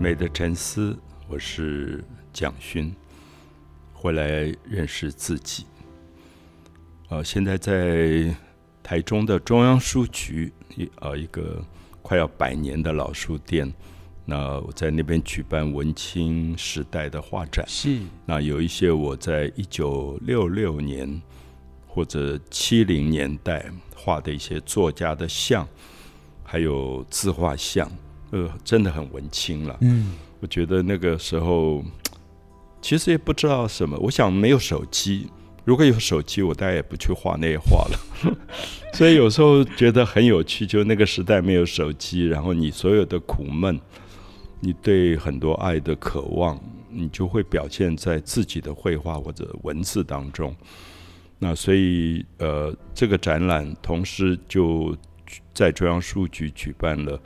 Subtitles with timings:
[0.00, 0.96] 美的沉思，
[1.26, 2.94] 我是蒋勋，
[3.92, 5.66] 回来认识自己。
[7.08, 8.32] 呃，现在在
[8.80, 11.60] 台中的中央书局，一呃一个
[12.00, 13.74] 快要百年的老书店，
[14.24, 17.64] 那我在那边举办文青时代的画展。
[17.66, 21.20] 是，那有一些我在一九六六年
[21.88, 25.66] 或者七零年代画的一些作家的像，
[26.44, 27.90] 还有自画像，
[28.30, 29.76] 呃，真的很文青了。
[29.80, 31.84] 嗯，我觉得那个时候
[32.82, 35.28] 其实也不知道什么，我想没有手机，
[35.64, 38.38] 如果有手机，我大概也不去画那些画了。
[38.94, 43.78] 所以有时候觉得很有趣，就那个时代没有手机，然后你所有的苦闷，
[44.60, 46.58] 你对很多爱的渴望，
[46.90, 50.54] 你就会表现在自己的绘画或者文字当中。
[51.38, 54.96] 那所以呃，这个展览同时就
[55.54, 57.20] 在中央书局举办了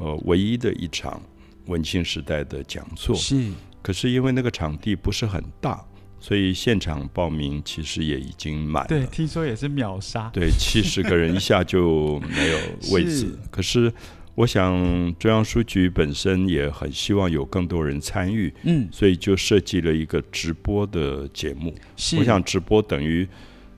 [0.00, 1.22] 呃唯一的一场
[1.66, 3.14] 文青时代的讲座。
[3.14, 5.84] 是，可是因为那个场地不是很大，
[6.18, 8.88] 所以现场报名其实也已经满了。
[8.88, 10.28] 对，听说也是秒杀。
[10.32, 12.58] 对，七十个人一下就没有
[12.92, 13.38] 位置 是。
[13.50, 13.92] 可是
[14.34, 14.74] 我想
[15.18, 21.74] 中央书局本身也很希望有更多人参与，嗯，所以就设计了一个直播的节目。
[21.96, 23.28] 是，我想直播等于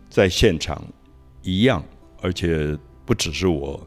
[0.09, 0.83] 在现场
[1.43, 1.85] 一样，
[2.21, 3.85] 而且不只是我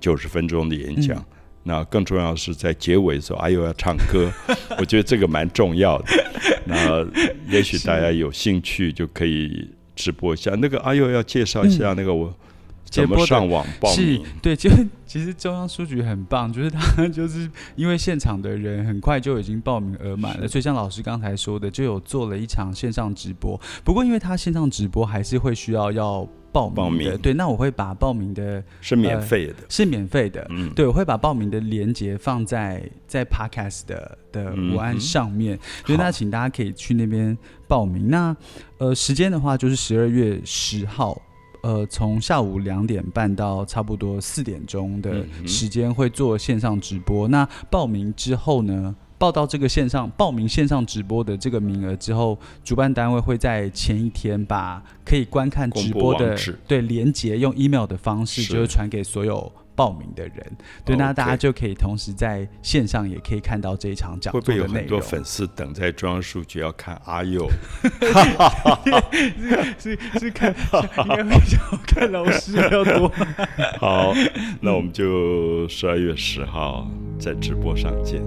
[0.00, 1.18] 九十分钟的演讲。
[1.18, 1.24] 嗯
[1.62, 4.32] 那更重要的是在结尾的时候，阿佑要唱歌，
[4.78, 6.04] 我觉得这个蛮重要的。
[6.64, 7.06] 那
[7.52, 10.52] 也许大家有兴趣就可以直播一下。
[10.56, 12.34] 那个阿佑要介绍一下那个我
[12.84, 14.24] 怎么上网报是名？
[14.42, 14.70] 对，就
[15.06, 23.60] 其实中央书局很棒，就是他就是因为现场的人很快就已经报名额满了，所以像老师刚才说的，就有做了一场线上直播。
[23.84, 29.54] 不过因为他线上直播还是会需要要报名的，报名对，那我会把报名的是免费的。
[29.68, 38.08] 是免费的，嗯，对，我会把报名的链接放在在 Podcast 的的嗯文案上面，所以那请大家可以去那边报名。
[38.08, 38.36] 那
[38.78, 41.20] 呃，时间的话就是十二月十号。
[41.62, 47.28] 呃，从下午两点半到差不多四点钟的时间会做线上直播。
[47.28, 56.34] 那报名之后呢，报到这个线上报名线上直播的这个名额之后，主办单位会在前一天把可以观看直播的
[56.66, 60.56] 对连接用 email 的方式，就是传给所有报名的人。
[60.86, 64.98] 对，那大家就可以同时在线上也可以看到这一场讲座会不会有很多。
[64.98, 67.46] 粉丝等在中央书局要看阿佑？
[69.78, 73.12] 是是看，应该会想看老师比较多。
[73.78, 74.14] 好，
[74.62, 76.88] 那我们就十二月十号
[77.18, 78.22] 在直播上见。